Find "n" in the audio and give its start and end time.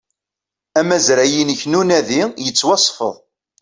1.65-1.77